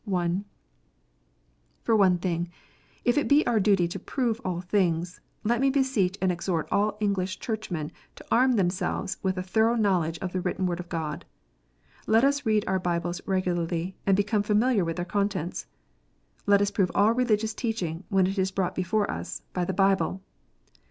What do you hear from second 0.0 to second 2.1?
(1) For